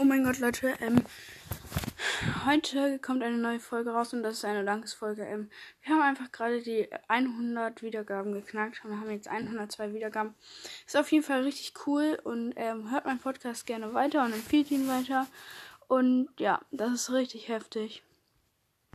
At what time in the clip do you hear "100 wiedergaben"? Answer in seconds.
7.08-8.32